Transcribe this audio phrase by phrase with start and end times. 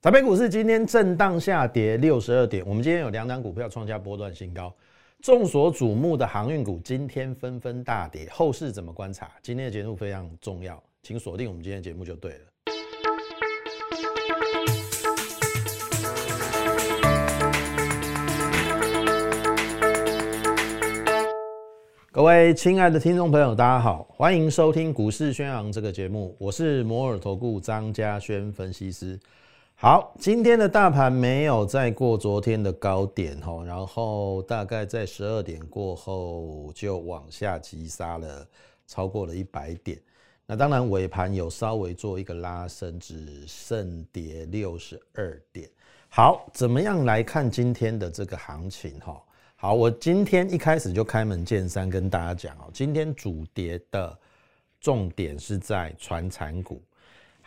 [0.00, 4.72] 台北股市今天震荡下跌六十二点，我们今天有两档股票创下波段新高。
[5.20, 9.28] 众所瞩目的航运股今天纷纷大跌，后市怎么观察？
[9.42, 12.38] 今天的节目非常重要，请锁定我们今天的节目就对了。
[22.12, 29.18] 各位亲爱的听众朋友，大家好，欢迎收听《股市宣扬》这个节目，我是摩尔投顾张家轩分析师。
[29.80, 38.44] 好，今天的大盘没有再过昨天的高点吼，然后大概在十二点过后就往下急杀了，
[38.88, 39.96] 超过了一百点。
[40.46, 45.70] 那当然尾盘有稍微做一个拉升，只剩跌六十二点。
[46.08, 49.22] 好，怎么样来看今天的这个行情哈？
[49.54, 54.18] 好，我今天一开始就开门见山跟大家讲哦，今天主跌的
[54.80, 56.82] 重点是在传产股。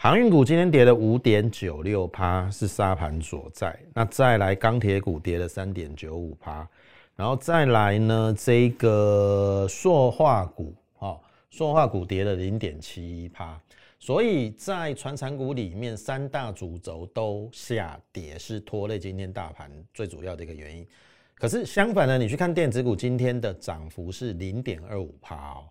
[0.04, 3.80] 航运股今天跌了五点九六趴，是沙盘所在。
[3.94, 6.68] 那再来钢铁股跌了三点九五趴，
[7.16, 11.22] 然后再来呢，这个塑化股，哈，
[11.52, 13.62] 塑化股跌了零点七一趴。
[14.00, 20.84] 所以在船产股里面，三大主轴都下跌，是拖累今天大盘最主要的一个原因。
[21.36, 25.70] 可是相反呢，你去看电子股，今天的涨幅是零点二五趴哦。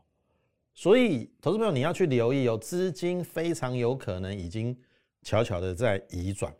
[0.81, 4.75] 所以，投资朋友你要去留意，有资金非常有可能已经
[5.21, 6.51] 悄悄的在移转。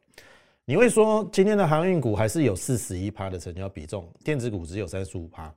[0.67, 5.51] 你会说，今天的航运股还是有四十一趴的成交比重，电子股只有三十五趴，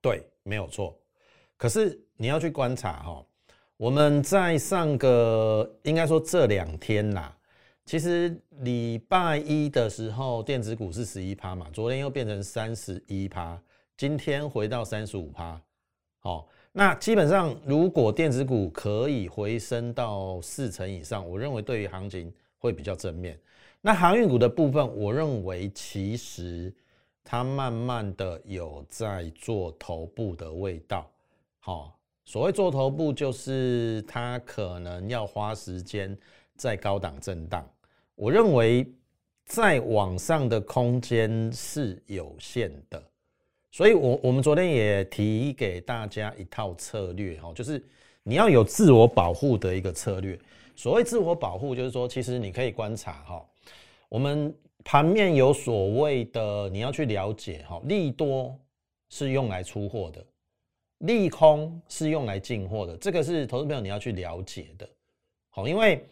[0.00, 0.98] 对，没有错。
[1.58, 3.22] 可是你要去观察哈，
[3.76, 7.36] 我们在上个应该说这两天啦，
[7.84, 13.62] 其实礼拜一的时候电子股是十一趴嘛，昨天又变成三十一趴，
[13.94, 15.60] 今天回到三十五趴，
[16.20, 16.48] 好。
[16.76, 23.38] 那基本上，如果电子股可以回升到四成以上，我认为对于行情会比较正面。
[23.80, 26.74] 那航运股的部分，我认为其实
[27.22, 31.08] 它慢慢的有在做头部的味道。
[31.60, 36.18] 好，所谓做头部，就是它可能要花时间
[36.56, 37.64] 在高档震荡。
[38.16, 38.84] 我认为
[39.44, 43.00] 在往上的空间是有限的。
[43.74, 47.84] 所以，我我们昨天也提给大家一套策略，哈，就是
[48.22, 50.38] 你要有自我保护的一个策略。
[50.76, 53.44] 所谓自我保护，就是说，其实你可以观察，哈，
[54.08, 58.56] 我们盘面有所谓的，你要去了解，哈，利多
[59.10, 60.24] 是用来出货的，
[60.98, 64.88] 利空是用来进货的，这个是投资朋友你要去了解的，
[65.50, 66.06] 好，因为，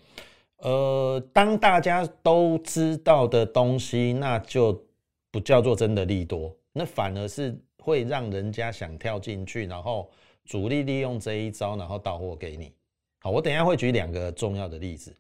[0.57, 4.85] 呃，当大家都知道的东西，那就
[5.31, 6.53] 不叫做真的利多。
[6.73, 10.11] 那反而是会让人家想跳进去，然后
[10.45, 12.73] 主力利用这一招，然后到货给你。
[13.21, 15.15] 好，我等下会举两个重要的例子，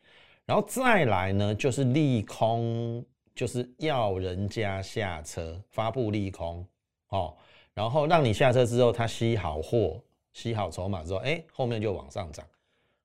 [0.47, 3.05] 然后再来呢，就是利空，
[3.35, 6.67] 就是要人家下车，发布利空，
[7.11, 7.37] 哦，
[7.75, 10.03] 然后让你下车之后，他吸好货，
[10.33, 12.45] 吸好筹码之后，哎，后面就往上涨。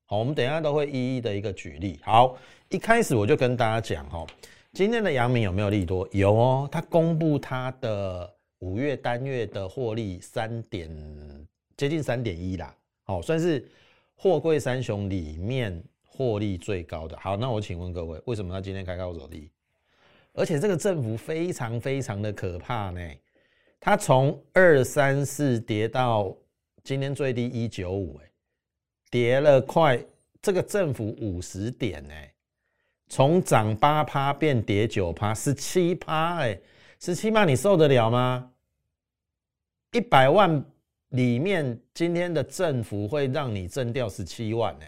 [0.05, 1.99] 好，我们等下都会一一的一个举例。
[2.01, 2.37] 好，
[2.69, 4.25] 一开始我就跟大家讲，哈，
[4.71, 6.07] 今天的阳明有没有利多？
[6.11, 8.36] 有哦，他公布他的。
[8.59, 10.89] 五月单月的获利三点
[11.75, 13.63] 接近三点一啦，好，算是
[14.15, 17.15] 货柜三雄里面获利最高的。
[17.19, 19.51] 好，那我请问各位，为什么他今天开高走低？
[20.33, 22.99] 而且这个振幅非常非常的可怕呢？
[23.79, 26.35] 它从二三四跌到
[26.83, 28.29] 今天最低一九五，哎，
[29.11, 30.03] 跌了快
[30.41, 32.13] 这个振幅五十点呢，
[33.07, 36.59] 从涨八趴变跌九趴，十七趴，哎。
[36.99, 38.51] 十七万你受得了吗？
[39.91, 40.63] 一百万
[41.09, 44.85] 里面今天的政府会让你挣掉十七万呢？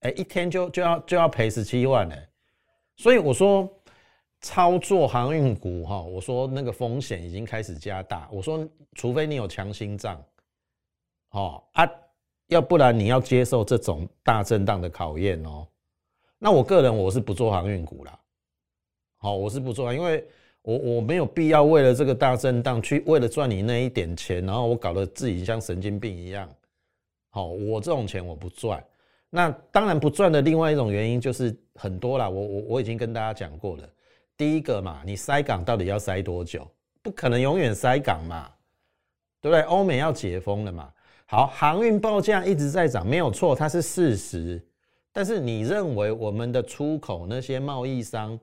[0.00, 2.16] 哎，一天就就要就要赔十七万呢？
[2.96, 3.68] 所以我说
[4.40, 8.28] 操作航运股哈，我说那个风险已经开始加大。
[8.30, 10.22] 我说除非你有强心脏，
[11.30, 11.88] 哦啊，
[12.48, 15.66] 要不然你要接受这种大震荡的考验哦。
[16.38, 18.18] 那我个人我是不做航运股啦，
[19.16, 20.28] 好，我是不做，因为。
[20.62, 26.48] 我我没有必要为了这个大震荡去为了赚你那一点钱，然后我搞得自己像神经病一样。
[27.30, 28.82] 好，我这种钱我不赚。
[29.30, 32.28] 那当然不赚的另外一种原因就是很多啦。
[32.28, 33.88] 我我我已经跟大家讲过了。
[34.36, 36.66] 第一个嘛，你塞港到底要塞多久？
[37.02, 38.48] 不可能永远塞港嘛，
[39.40, 39.62] 对不对？
[39.62, 40.90] 欧美要解封了嘛。
[41.26, 44.62] 好，航运报价一直在涨，没有错，它是事实。
[45.12, 48.38] 但是你认为我们的出口那些贸易商？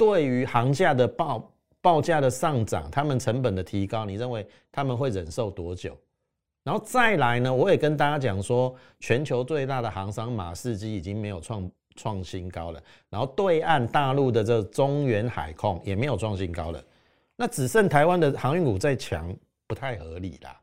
[0.00, 1.52] 对于行价的报
[1.82, 5.94] 报价的上涨，他们成本的提高，你认为他们会忍受多久？
[6.64, 7.52] 然后再来呢？
[7.52, 16.82] 我也跟大家讲说，全球最大的航商马士基已经没有创创新高了，然后对岸大陆的这中原海控也没有创新高了，
[17.36, 19.30] 那只剩台湾的航运股在强，
[19.66, 20.58] 不太合理啦，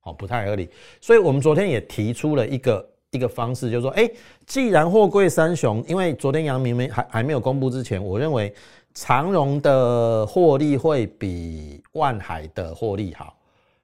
[0.00, 0.68] 好，不太合理。
[1.00, 4.10] 所以我们昨天也提出了一个一个方式，就是说，哎，
[4.46, 8.52] 既然货柜三雄，因为昨天阳明没还还没有公布之前，我认为
[8.94, 13.38] 长荣的获利会比万海的获利好。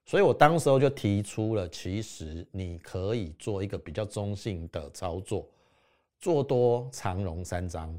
[0.05, 5.47] 所以我当时候就提出了，其实你可以做一个比较中性的操作，
[6.19, 7.95] 做多长荣三张，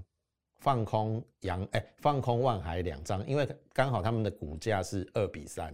[0.58, 5.72] 放空阳哎，放空万海两张，因为刚好他们的股价是二比三，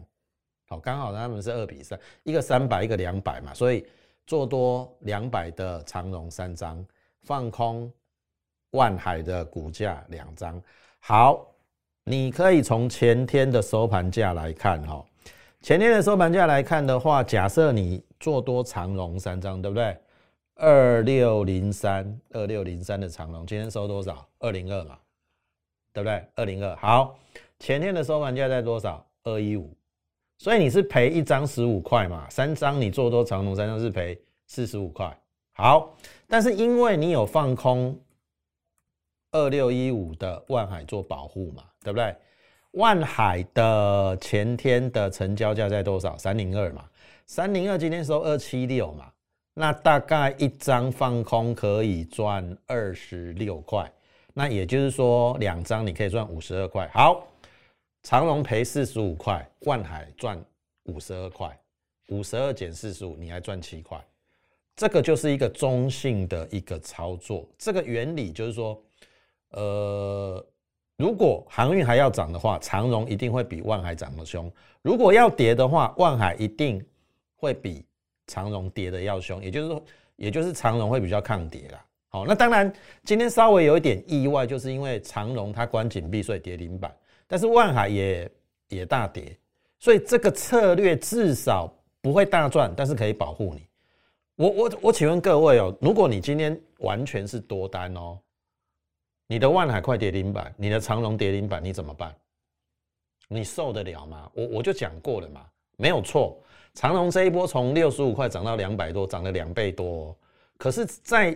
[0.68, 3.86] 好，刚好他们是二比三，一个三百，一个两百嘛，所以
[4.28, 6.86] 做多两百的长荣三张，
[7.24, 7.90] 放空
[8.72, 10.62] 万海的股价两张。
[11.08, 11.46] 好，
[12.06, 15.06] 你可以从前天的收盘价来看，哈。
[15.62, 19.96] 前天的收盘价来看的话，假设你做多长龙三张，对不对？
[20.56, 24.28] 二六零三，二六零三的长龙，今天收多少？
[24.40, 24.98] 二零二嘛，
[25.94, 26.24] 对不对？
[26.34, 26.76] 二零二。
[26.78, 27.16] 好，
[27.60, 29.06] 前天的收盘价在多少？
[29.26, 29.72] 二一五。
[30.40, 32.28] 所以你是赔一张十五块嘛？
[32.32, 35.16] 三张你做多长龙三张是赔四十五块。
[35.54, 35.96] 好，
[36.28, 37.96] 但是因为你有放空
[39.36, 42.16] 二六一五的万海做保护嘛，对不对？
[42.72, 46.18] 万海的前天的成交价在多少？
[46.18, 46.86] 三零二嘛，
[47.26, 49.12] 三零二今天收二七六嘛，
[49.54, 53.90] 那大概一张放空可以赚二十六块，
[54.34, 56.90] 那也就是说两张你可以赚五十二块。
[56.94, 57.26] 好，
[58.04, 60.38] 长隆赔四十五块，万海赚
[60.84, 61.58] 五十二块，
[62.10, 63.98] 五十二减四十五，你还赚七块，
[64.76, 67.48] 这个就是一个中性的一个操作。
[67.58, 68.78] 这个原理就是说，
[69.56, 70.46] 呃。
[70.98, 74.50] 如果航运还要涨的话，长荣一定会比万海涨得凶；
[74.82, 76.82] 如果要跌的话，万海一定
[77.36, 77.86] 会比
[78.28, 79.44] 长荣跌的要凶。
[79.44, 79.84] 也就是说，
[80.16, 81.86] 也就是长荣会比较抗跌啦。
[82.08, 82.72] 好，那当然
[83.04, 86.96] 今天稍微有一点意外，就是因为长荣它关紧闭，所以跌停板，
[87.28, 88.32] 但是万海也
[88.70, 89.38] 也大跌，
[89.80, 91.70] 所以这个策略至少
[92.00, 93.68] 不会大赚，但是可以保护你。
[94.38, 98.18] 我我我请问各位哦，如果你今天完全是多单哦。
[99.28, 102.16] 你的万海快跌停板，你的长隆跌停板，你怎么办？
[103.28, 104.30] 你受得了吗？
[104.34, 105.42] 我我就讲过了嘛，
[105.78, 106.40] 没有错。
[106.74, 110.16] 长隆这一波从六十五块涨到两百多，涨了两倍多。
[110.58, 111.36] 可是，在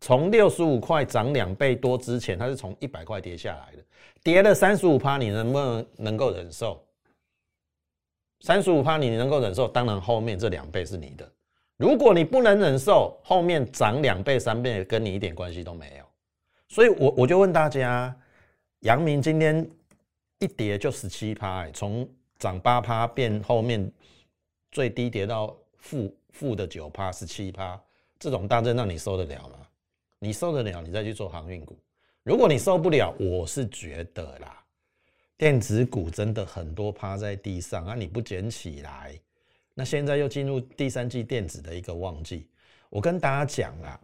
[0.00, 3.84] 从六十五块涨两倍多之前，它是从一百块跌下来的，
[4.22, 6.82] 跌了三十五趴，你能不能能够忍受？
[8.40, 11.28] 三十五趴你能够忍受，当然后面这两倍是你的。
[11.76, 16.07] 如果你不能忍受，后面涨两倍三倍跟你一点关系都没有。
[16.68, 18.14] 所以，我我就问大家，
[18.80, 19.66] 阳明今天
[20.38, 22.06] 一跌就十七趴，从
[22.38, 23.90] 涨八趴变后面
[24.70, 27.80] 最低跌到负负的九趴，十七趴，
[28.18, 29.66] 这种大震荡你受得了吗？
[30.18, 31.74] 你受得了，你再去做航运股。
[32.22, 34.62] 如果你受不了，我是觉得啦，
[35.38, 39.18] 电子股真的很多趴在地上啊，你不捡起来，
[39.72, 42.46] 那现在又进入第三季电子的一个旺季，
[42.90, 43.98] 我跟大家讲啦，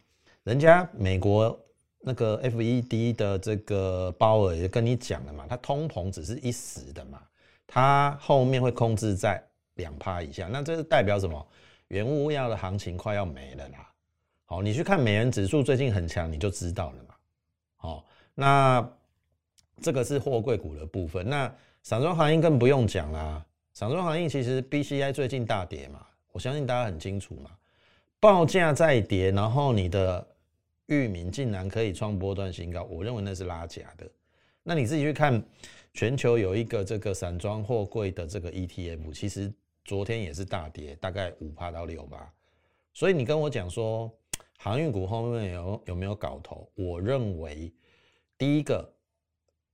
[0.45, 1.61] 人家美国。
[2.07, 7.19] 那个 F E D 的这个鲍尔也跟你讲了嘛，它通膨只是一时的嘛，
[7.67, 9.43] 它后面会控制在
[9.77, 10.47] 两趴以下。
[10.47, 11.47] 那这是代表什么？
[11.89, 13.91] 原物料的行情快要没了啦。
[14.45, 17.15] 好，你去看美元指数最近很强，你就知道了嘛。
[17.77, 18.05] 好，
[18.35, 18.87] 那
[19.81, 21.27] 这个是货柜股的部分。
[21.27, 21.51] 那
[21.83, 23.43] 散装行业更不用讲啦。
[23.73, 27.51] 散装行业其实 B C I 最近大跌嘛，我相信大家很清楚嘛。
[28.21, 30.27] 报价在跌，然后你的。
[30.87, 34.11] 域名竟然可以创波段新高，我认为那是拉假的。
[34.63, 35.43] 那你自己去看，
[35.93, 39.53] 全球有一个这个散装货柜的这个 ETF，其实
[39.85, 42.31] 昨天也是大跌，大概五趴到六趴。
[42.93, 44.11] 所以你跟我讲说，
[44.59, 46.71] 航运股后面有有没有搞头？
[46.75, 47.73] 我认为
[48.37, 48.91] 第一个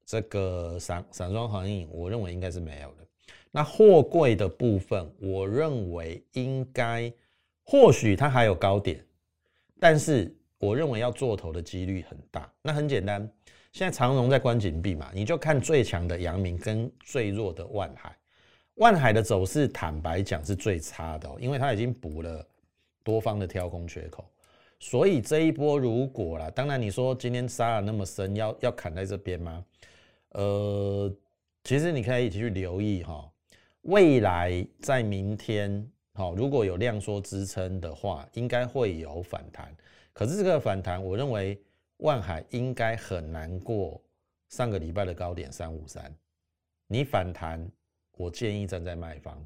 [0.04, 3.06] 这个散散装航运，我认为应该是没有的。
[3.50, 7.12] 那货柜的部分，我认为应该
[7.64, 9.04] 或许它还有高点，
[9.80, 10.32] 但是。
[10.60, 13.20] 我认为要做头的几率很大，那很简单，
[13.72, 18.14] 现在长荣在关紧闭嘛，你就看最强的阳明跟最弱的万海。
[18.74, 22.46] 万海的走势，坦白讲是最差的，因为它已经补了
[23.02, 24.24] 多方的跳空缺口，
[24.78, 29.64] 所以这一波如果啦，当然你说今天杀了那么深，要要砍在这边吗？
[30.30, 31.10] 呃，
[31.64, 33.26] 其实你可以一起去留意哈，
[33.82, 39.74] 未来在明天，好，如果有量缩支撑的话，应该会有反弹。
[40.20, 41.58] 可是这个反弹，我认为
[41.96, 43.98] 万海应该很难过
[44.50, 46.14] 上个礼拜的高点三五三。
[46.88, 47.66] 你反弹，
[48.18, 49.42] 我建议站在卖方。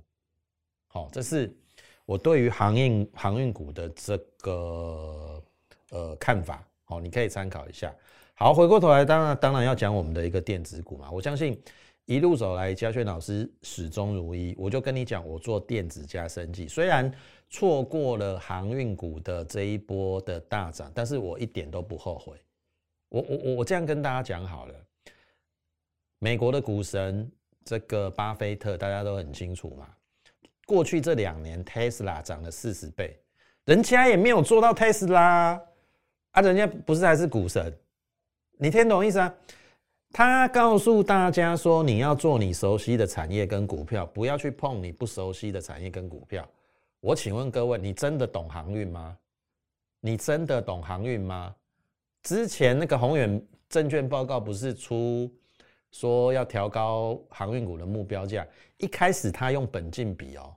[0.89, 1.57] 好，这是
[2.05, 5.41] 我对于航运航运股的这个
[5.91, 6.67] 呃看法。
[6.83, 7.95] 好，你可以参考一下。
[8.35, 11.09] 好，回过头来，当然当然要讲我们的一个电子股嘛。
[11.09, 11.57] 我相信
[12.07, 14.55] 一路走来，嘉轩老师始终如一。
[14.59, 17.11] 我就跟你讲，我做电子加生技，虽然
[17.49, 22.37] 错过了航运股的这一波的大涨，但是我一点都不后悔。
[23.09, 24.75] 我我我我这样跟大家讲好了，
[26.19, 27.31] 美国的股神
[27.65, 29.89] 这个巴菲特，大家都很清楚嘛。
[30.67, 33.19] 过去这两年，Tesla 涨了四十倍，
[33.65, 35.59] 人家也没有做到 Tesla
[36.33, 37.73] 啊，人家不是还是股神。
[38.59, 39.35] 你听懂意思啊？
[40.17, 46.49] 他告诉大家说，你要做你熟悉的产业跟股票，不要去碰你不熟悉的产业跟股票。
[47.01, 49.19] 我请问各位，你真的懂航运吗？
[49.99, 51.53] 你真的懂航运吗？
[52.23, 55.29] 之前那个宏远证券报告不是出
[55.91, 58.47] 说要调高航运股的目标价？
[58.77, 60.55] 一开始他用本金比哦，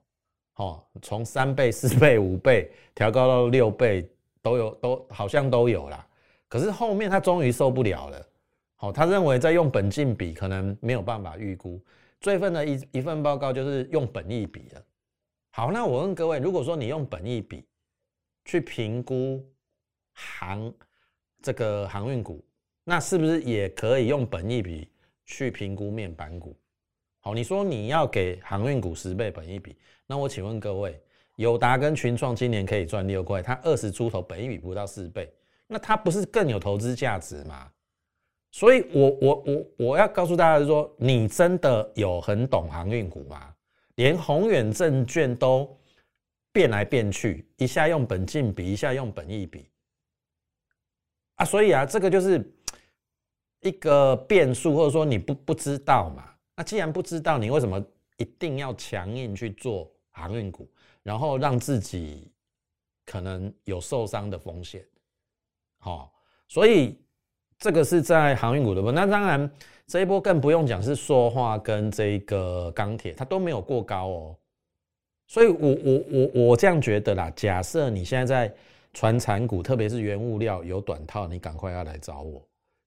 [0.58, 4.08] 哦，从三倍、四倍、五倍调高到六倍，
[4.44, 6.06] 都有，都好像都有啦。
[6.48, 8.24] 可是后面他终于受不了了，
[8.80, 11.84] 好，他认为在用本金比可能没有办法预估，
[12.22, 14.84] 最份的一一份报告就是用本益比了。
[15.50, 17.66] 好，那我问各位，如果说你用本益比
[18.46, 19.44] 去评估
[20.14, 20.72] 航
[21.42, 22.46] 这个航运股，
[22.84, 24.88] 那是不是也可以用本益比
[25.26, 26.56] 去评估面板股？
[27.20, 31.02] 好，你说你要给航运股十倍本益比，那我请问各位，
[31.38, 35.34] 友达跟群创今年可以赚六块，它二十出头，本益比不到四倍。
[35.66, 37.72] 那它不是更有投资价值吗？
[38.52, 43.54] 所以，我我我我要告诉大家是说，你真的有很懂航运股吗？
[43.96, 45.78] 连宏远证券都
[46.52, 49.70] 变来变去，一下用本金比，一下用本益比
[51.36, 51.46] 啊！
[51.46, 52.44] 所以啊，这个就是
[53.62, 56.34] 一个变数，或者说你不不知道嘛？
[56.56, 57.84] 那既然不知道，你为什么
[58.18, 60.68] 一定要强硬去做航运股，
[61.04, 62.32] 然后让自己
[63.06, 64.84] 可能有受伤的风险？
[65.80, 66.12] 好，
[66.48, 67.00] 所以
[67.60, 68.96] 这个是在航运股的部分。
[68.96, 69.50] 那当然，
[69.88, 74.36] 这一波更不用讲，是塑化跟这个钢铁，它都没有过高哦。
[75.28, 77.32] 所以，我我我我这样觉得啦。
[77.36, 78.56] 假设你现在在
[78.94, 82.42] 船产股，特别是原物料有短套，你赶快要来找我，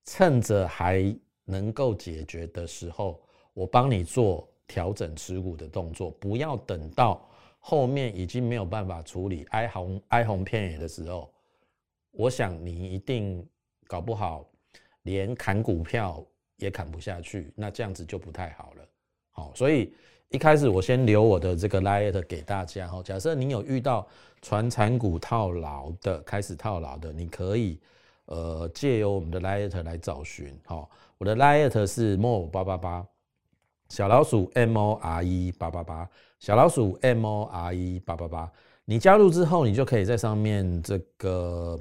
[0.06, 3.20] 趁着还能够解决的时候，
[3.52, 11.30] 我帮你做调整持股的动作，不要等到后面已经没有办法处理哀鸿哀鸿遍野的时候。
[12.12, 13.46] 我想你一定
[13.86, 14.44] 搞不好，
[15.02, 16.24] 连砍股票
[16.56, 18.84] 也砍不下去，那这样子就不太好了。
[19.30, 19.92] 好，所以
[20.28, 22.86] 一开始我先留我的这个 liet 给大家。
[22.86, 24.06] 哈，假设你有遇到
[24.42, 27.78] 传产股套牢的，开始套牢的，你可以
[28.26, 30.54] 呃借由我们的 liet 来找寻。
[30.64, 33.06] 好，我的 liet 是 more 八八八，
[33.88, 38.52] 小老鼠 m o r e 八八八，小老鼠 m o r e 八八八。
[38.84, 41.78] 你加入之后，你就可以在上面这个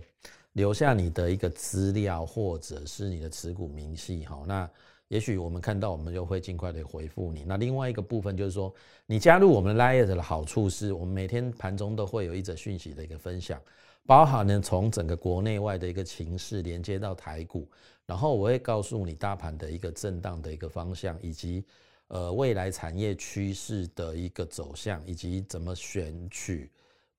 [0.59, 4.43] 留下你的一个资料，或者是你的持股明细，哈。
[4.45, 4.69] 那
[5.07, 7.45] 也许我们看到，我们就会尽快的回复你。
[7.47, 8.73] 那另外一个部分就是说，
[9.05, 13.57] 你加入我们 l i a t 的好处是，我们每天盘中都会有一则讯息的一个分享，
[14.05, 17.65] 包含呢从整个国内外的一个情势连接到台股，
[18.05, 21.63] 然后我会告诉你大盘的一个震荡的一个方向，以及
[22.09, 26.69] 呃未来产业趋势的一个走向，以及怎么选取。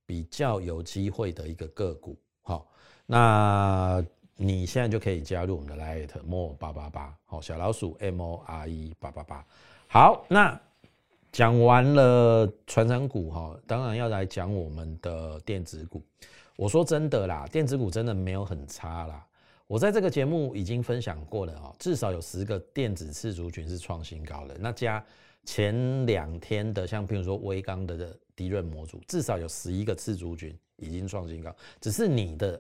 [0.05, 2.67] 比较有机会的一个个股，好，
[3.11, 4.05] 那
[4.37, 9.45] 你现在就可以加入我们的 Light More 八八八，好，小老鼠 M O R E 八八八，
[9.89, 10.61] 好，那
[11.33, 16.01] 讲完了传承股哈，当然要来讲我们的电子股。
[16.57, 19.27] 我说真的啦，电子股真的没有很差啦。
[19.67, 25.05] 我在这个节目已经分享过了哦，至少有十个电子次族群是创新高的，那加
[25.45, 28.17] 前两天的，像譬如说微刚的的。
[28.37, 32.59] 低润模组至少有十一个次族群已经创新高，只是你的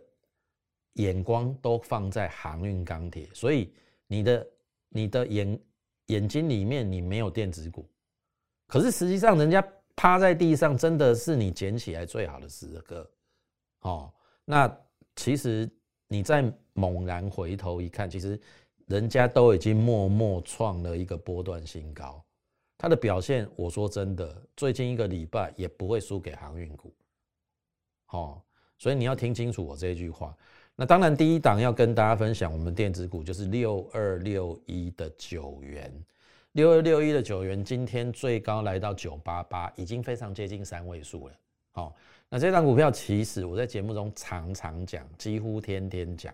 [0.94, 3.72] 眼光都放在航运钢铁，所以
[4.06, 4.46] 你的
[4.88, 5.60] 你的眼
[6.06, 7.88] 眼睛里面你没有电子股，
[8.66, 13.10] 可是实际上人家趴在地上真的是你捡起来最好的时刻
[13.80, 14.12] 哦。
[14.44, 14.76] 那
[15.14, 15.70] 其实
[16.08, 18.40] 你再猛然回头一看，其实
[18.86, 22.24] 人家都已经默默创了一个波段新高。
[22.76, 26.92] 它的表现，我说真的，最近一个礼拜也不会输给航运股，
[28.08, 28.42] 哦，
[28.78, 30.34] 所以你要听清楚我这句话。
[30.80, 35.92] 那当然，第一档要跟大家分享我们电子股，就是六二六一的九元，
[36.52, 41.34] 六二六一的九元，今天最高来到九八八，已经非常接近三位数了。
[41.72, 41.94] 好，
[42.30, 46.32] 那这档股票其实我在节目中常常讲，几乎天天讲。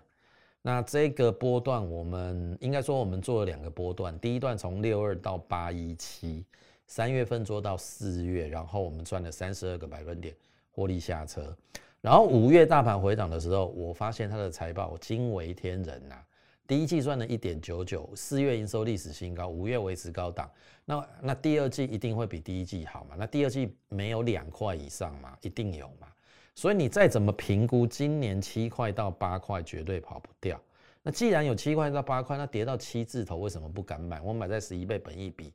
[0.62, 6.44] 那这个波段，我们应该说我们做了两个波段，第一段从六二到八一七，
[6.86, 10.32] 三月份做到四月，然后我们赚了三十二个百分点
[10.70, 11.52] 获利下车。
[12.06, 16.14] 然后五月大盘回档的时候，我发现它的财报惊为天人呐。
[16.64, 20.48] 第一季赚了一点九九，四月营收历史新高，五月维持高档。
[20.84, 23.16] 那那第二季一定会比第一季好嘛？
[23.18, 25.36] 那第二季没有两块以上嘛？
[25.40, 26.06] 一定有嘛？
[26.54, 30.60] 所以你再怎么评估，今年七块到八块绝对跑不掉。
[31.02, 34.20] 那既然有七块到八块，那跌到七字头为什么不敢买？
[34.20, 35.52] 我买在十一倍本一比，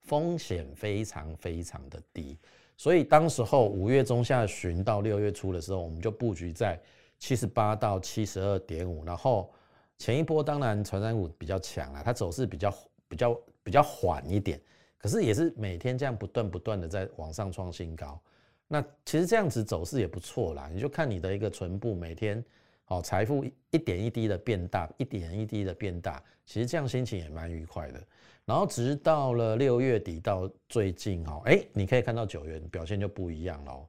[0.00, 2.38] 风险非常非常的低。
[2.76, 6.80] 所以当时候五月中下旬到六月初的时候，我们就布局在
[7.18, 9.04] 七十八到七十二点五。
[9.04, 9.52] 然后
[9.98, 12.74] 前一波当然传染股比较强啦，它走势比较
[13.08, 14.60] 比较比较缓一点，
[14.98, 18.20] 可是也是每天这样不断不断的在往上创新高。
[18.66, 22.42] 那其实这样子走势也不错啦，你就看你的一个存部每天
[22.92, 27.98] 好财富一点一滴的变大，一点一滴的变大，其实这样心情也蛮愉快的。
[28.44, 33.88] 然后直到了六月底到最近哦，哎，你可以看到九元表现就不一样了。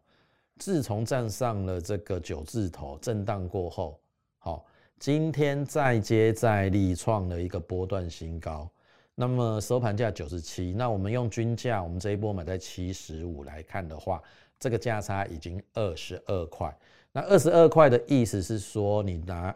[0.57, 3.99] 自从站上了这个九字头震荡过后，
[4.37, 4.65] 好，
[4.99, 8.71] 今天再接再厉创了一个波段新高。
[9.15, 14.23] 那么收盘价九十七，那我们用均价，我们这一波买在七十五来看的话，
[14.57, 16.73] 这个价差已经二十二块。
[17.13, 19.55] 那二十二块的意思是说，你拿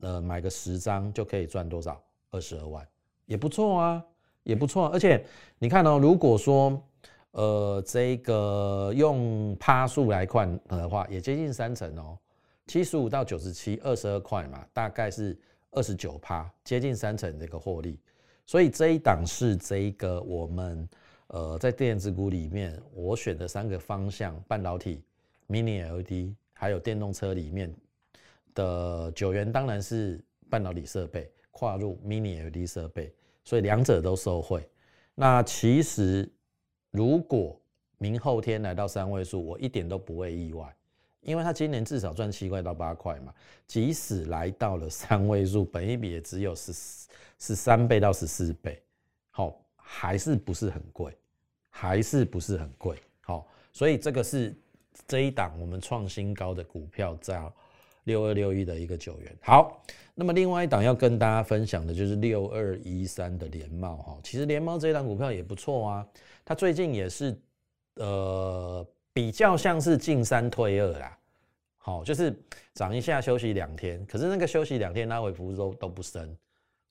[0.00, 2.02] 呃买个十张就可以赚多少？
[2.30, 2.88] 二十二万，
[3.26, 4.02] 也不错啊。
[4.46, 5.26] 也不错，而且
[5.58, 6.80] 你看哦，如果说
[7.32, 12.16] 呃这个用趴数来看的话，也接近三成哦，
[12.68, 15.36] 七十五到九十七，二十二块嘛，大概是
[15.72, 17.98] 二十九趴，接近三成的一个获利。
[18.46, 20.88] 所以这一档是这一个我们
[21.26, 25.02] 呃在电子股里面我选的三个方向：半导体、
[25.48, 27.72] Mini LED，还有电动车里面
[28.54, 30.20] 的九元，当然是
[30.50, 33.14] 半导体设备跨入 Mini LED 设备。
[33.44, 34.68] 所以两者都受惠。
[35.14, 36.28] 那其实
[36.90, 37.56] 如果
[37.96, 40.74] 明后天来到三位数，我一点都不会意外，
[41.20, 43.32] 因为他今年至少赚七块到八块嘛。
[43.64, 46.72] 即使来到了三位数，本一比也只有十
[47.38, 48.82] 十三倍到十四倍，
[49.30, 51.16] 好，还是不是很贵，
[51.70, 52.98] 还是不是很贵。
[53.20, 54.52] 好，所以这个是
[55.06, 57.42] 这一档我们创新高的股票在。
[58.06, 59.82] 六二六一的一个九元，好，
[60.14, 66.06] 那么另外一档要跟大家分享的就是六二一三的联茂哈，其实联茂这一档股票也不错啊，
[66.44, 67.36] 它最近也是
[67.96, 71.18] 呃比较像是进三退二啦，
[71.78, 72.32] 好，就是
[72.74, 76.32] 涨一下休息两天，可是那个休息两天拉回幅度都都不深，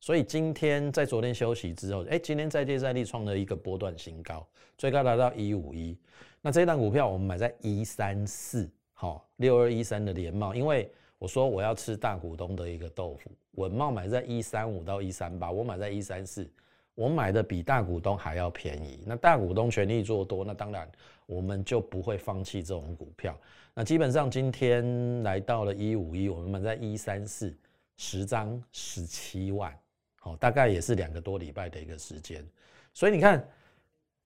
[0.02, 4.46] 所以今天在昨天休息之后，哎，今天再接再厉创了一个波段新高，
[4.78, 5.98] 最高达到一五一，
[6.46, 16.48] 那这一档股票我们买在一三四，好，六二一三的联茂，因为我说我要吃大股东的一个豆腐，文茂买在一三五到一三八，我买在一三四，
[16.94, 19.04] 我买的比大股东还要便宜。
[19.08, 20.88] 那大股东全力做多，那当然
[21.26, 23.36] 我们就不会放弃这种股票。
[23.74, 27.58] 那基本上今天来到了一五一，我们买在一三四，
[27.98, 29.76] 十张十七万，
[30.20, 32.46] 好，大概也是两个多礼拜的一个时间。
[32.94, 33.44] 所以你看，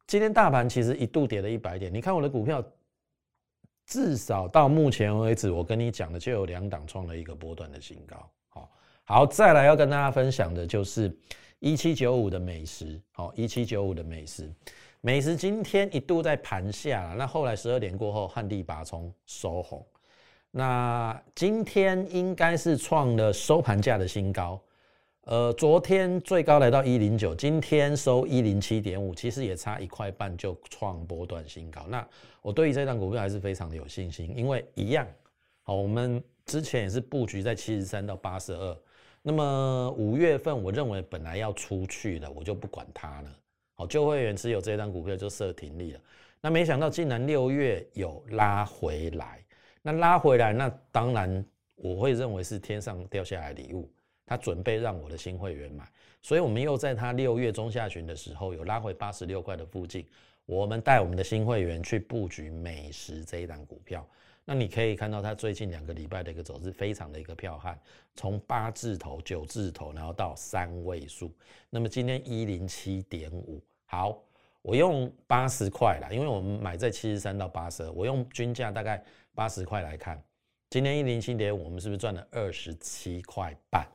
[0.10, 2.64] 今天大盘其实一度跌了一百点，你看我的股票。
[3.86, 8.30] 至少到目前为止，我跟你讲的就有两档创了一个波段的新高。
[8.50, 8.72] 好，
[9.04, 11.16] 好，再来要跟大家分享的就是
[11.60, 13.00] 一七九五的美食。
[13.12, 14.52] 好，一七九五的美食，
[15.02, 19.86] 美食今天一度在盘下了，那后来十二点过后，旱地拔葱收红。
[20.50, 24.60] 那今天应该是创了收盘价的新高。
[25.30, 31.86] 呃，昨天最高来到一零九，今天收一零七点五，其实也差一块半就创波段新高。
[31.88, 32.04] 那
[32.42, 35.08] 我对于这张股票还是非常的有信心，因为一样，
[35.62, 38.76] 好，我们之前也是布局在七十三到八十二。
[39.22, 43.30] 那么五月份，我认为本来要出去的，我就不管它了。
[43.76, 46.00] 好，旧会员持有这张股票就设停利了。
[46.42, 49.46] 那没想到竟然六月有拉回来，
[49.84, 53.88] 那拉回来，那当然我会认为是天上掉下来礼物。
[54.30, 55.84] 他准备让我的新会员买，
[56.22, 60.06] 所以我们又在他六月中下旬的时候有拉回八十六块的附近，
[60.46, 64.08] 我们带我们的新会员去布局美食这一档股票。
[64.46, 67.76] 那你可以看到它最近两个礼拜的一个走势非常的一个彪悍，
[68.14, 71.34] 从八字头、九字头，然后到三位数。
[71.72, 74.22] 那么今天一零七点五，好，
[74.62, 80.24] 我用八十块啦，因为我们买在七十三到八十二，我用均价大概八十块来看，
[80.70, 83.88] 今天一零七点五，我们是不是赚了二十七块半？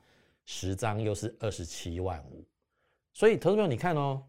[0.45, 2.45] 十张又是二十七万五，
[3.13, 4.23] 所以投资朋友你看哦，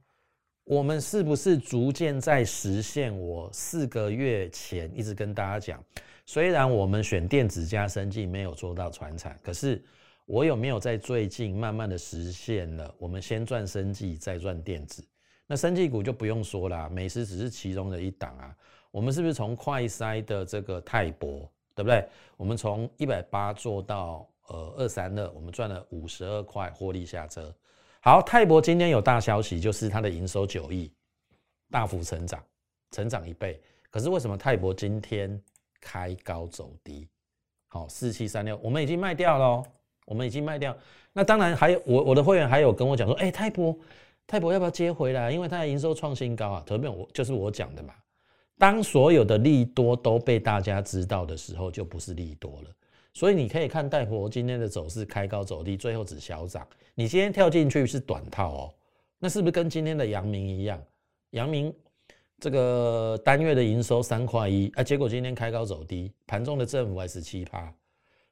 [0.64, 5.84] 我们是不是逐渐在实现我四个月前一直跟大家讲，
[6.26, 9.84] 虽然我们选电子加生技没有做到传产，可是
[10.26, 12.96] 我有没有在最近慢慢的实现了？
[12.98, 15.06] 我们先赚生技，再赚电子，
[15.46, 18.56] 那生技股就不用说了，美食只是其中的一档啊。
[18.90, 22.08] 我们是不是从快筛的这个泰博对不对？
[22.38, 27.54] 我们从一百八做到呃二三二，我们赚了五十二块获利下车。
[28.02, 30.92] 好，泰博今天有大消息，就是它的营收九亿，
[31.72, 32.44] 大幅成长，
[32.92, 33.60] 成长一倍。
[33.90, 35.42] 可是为什么泰博今天
[35.82, 37.08] 开高走低？
[37.68, 39.64] 好，四七三六，我们已经卖掉了，
[40.06, 40.76] 我们已经卖掉。
[41.12, 43.76] 那当然还有我我的会员还有跟我讲说，哎，泰博
[44.28, 45.32] 泰博要不要接回来？
[45.32, 46.64] 因为它的营收创新高啊。
[46.66, 47.94] 特别我就是我讲的嘛，
[48.58, 52.70] 当所有的利多都被大家知道的时候，就不是利多了。
[53.16, 56.68] 所以你可以看泰博今天的走势，开高走低，最后只小涨。
[56.94, 58.74] 你今天跳进去是短套哦，
[59.18, 60.80] 那是不是跟今天的阳明一样？
[61.30, 61.74] 阳明
[62.42, 67.74] 这个单月的营收三块一啊，结果今天开高走低，盘中的振幅还是七趴。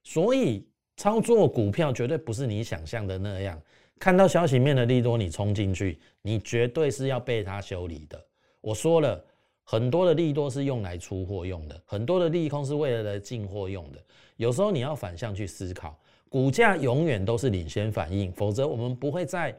[0.03, 0.67] 所以
[0.97, 3.57] 操作股票绝对不是你想象的那样，
[3.97, 8.21] 看到消息面的利多你冲进去，你绝对是要被它修理的。
[8.59, 9.25] 我说了
[9.63, 13.99] 很多的利多是用来出货用的，很多的利空是为了来进货用的。
[14.38, 15.97] 有时候你要反向去思考，
[16.30, 19.58] 股价永远都是领先反应，否则我们不会在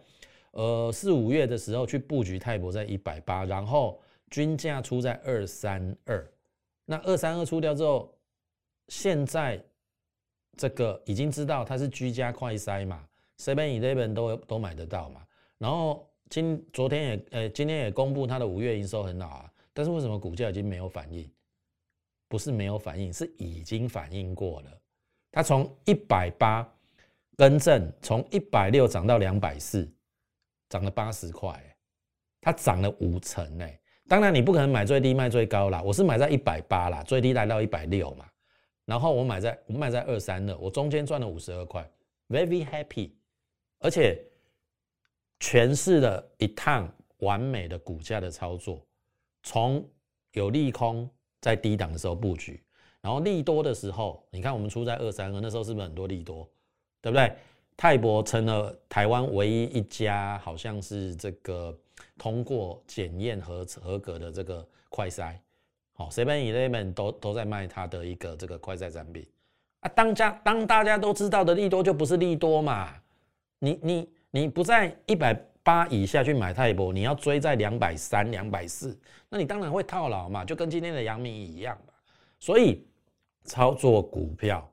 [0.50, 6.30] 呃四五月的时候去布局泰博在一百八，然后均价出在二三二，
[6.84, 8.12] 那二三二出掉之后，
[8.88, 9.62] 现在
[10.56, 13.04] 这个已经知道它是居家快筛嘛
[13.38, 15.22] ，seven eleven 都都买得到嘛，
[15.58, 21.30] 然后今昨天也呃今天也公布它的五月营收很好啊，但是为什么股价已经没有反应？
[22.28, 24.80] 不是没有反应，是已经反应过了。
[25.30, 26.66] 它从一百八
[27.36, 29.86] 更正，从一百六涨到两百四，
[30.68, 31.62] 涨了八十块，
[32.40, 33.68] 它涨了五成呢。
[34.06, 38.26] 当然你不可能买最低卖最高啦，我是买在一百八啦，最低来到一百六嘛。
[38.84, 41.88] 然后我买在我买在二三二，我中间赚了五十二块
[42.28, 43.10] ，very happy，
[43.78, 44.22] 而且
[45.40, 48.86] 诠释了一趟完美的股价的操作，
[49.44, 49.88] 从
[50.32, 51.08] 有利空。
[51.40, 52.58] 在低档的时候布局，
[53.02, 56.48] 然后利多的时候，你看我们出在二三二，那时候是不是很多利多，
[57.02, 57.30] 对不对？
[57.76, 61.78] 泰博成了台湾唯一一家，好像是这个
[62.16, 65.36] 通过检验合合格的这个快筛，
[65.92, 69.28] 好，Seven Eleven 都都在卖它的一个这个快筛产品
[69.80, 69.88] 啊。
[69.94, 72.94] 当家当大家都知道的利多就不是利多嘛，
[73.58, 75.38] 你你你不在一百。
[75.64, 78.96] 八以下去买泰博，你要追在两百三、两百四，
[79.30, 81.94] 那你当然会套牢嘛，就跟今天的阳明一样嘛。
[82.38, 82.86] 所以
[83.44, 84.70] 操作股票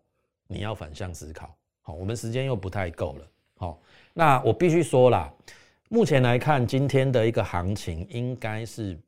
[0.47, 1.55] 你要反向思考。
[1.81, 3.27] 好，我们时间又不太够了。
[3.57, 3.81] 好，
[4.13, 5.33] 那我必须说啦，
[5.87, 8.99] 目前来看，今天的一个行情应该是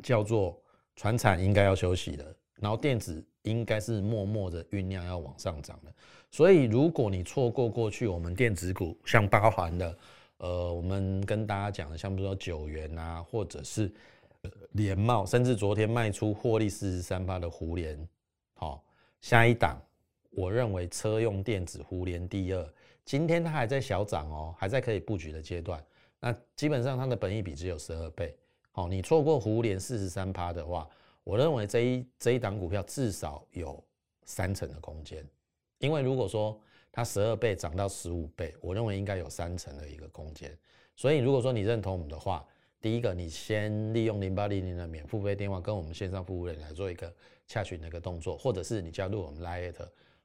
[0.00, 0.56] 叫做
[0.94, 2.24] 船产应该要休息的，
[2.60, 5.92] 然后电子应该是默默的酝酿要往上涨的。
[6.30, 9.98] 所以如果你错过过去我们电子股像八环的。
[10.38, 13.92] 呃，我们跟大家讲的，像比如说九元啊，或者是
[14.72, 18.08] 联茂，甚至昨天卖出获利四十三趴的胡联，
[18.54, 18.84] 好，
[19.20, 19.80] 下一档，
[20.30, 22.74] 我认为车用电子胡联第二，
[23.04, 25.84] 今天它还在小涨哦，还在可以布局的阶段，
[26.20, 28.36] 那基本上它的本益比只有十二倍，
[28.70, 30.88] 好，你错过胡联四十三趴的话，
[31.24, 33.82] 我认为这一这一档股票至少有
[34.24, 35.26] 三成的空间，
[35.78, 36.60] 因为如果说
[36.98, 40.52] 它十二倍涨到十五倍，我认为应该有三成的一个空间。
[40.96, 42.44] 所以如果说你认同我们的话，
[42.80, 47.14] 第一个你先利用零八零零的免付费电话跟我们线上服务人来做一个
[47.46, 49.74] 洽询的一个动作，或者是你加入我们 Lite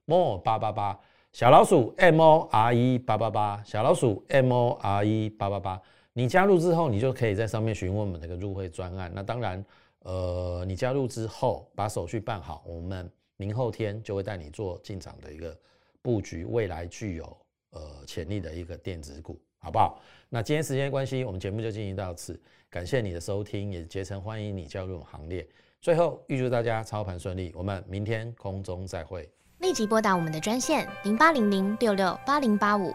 [0.04, 0.98] More 八八八
[1.32, 5.80] 小老鼠 M O R E 八八八小老鼠 M O R E 八八八，
[6.12, 9.12] 你加入之后，你就可以在上面询问我们那个入会专案。
[9.14, 9.64] 那当然，
[10.00, 15.56] 呃，你加入之后把手续办好，我们明后天就会带你做进场的一个。
[16.04, 17.24] 布局未来具有
[17.70, 19.98] 呃潜力的一个电子股，好不好？
[20.28, 22.38] 那今天时间关系，我们节目就进行到此，
[22.68, 25.48] 感谢你的收听，也竭诚欢迎你加入我们行列。
[25.80, 29.26] 最后预祝大家操盘顺利，我们明天空中再会。
[29.60, 32.94] 立即拨打我们的专线零八零零六六八零八五